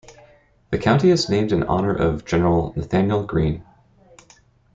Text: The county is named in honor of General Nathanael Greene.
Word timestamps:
The 0.71 0.79
county 0.79 1.11
is 1.11 1.29
named 1.29 1.51
in 1.51 1.61
honor 1.61 1.93
of 1.93 2.25
General 2.25 2.73
Nathanael 2.75 3.23
Greene. 3.23 3.63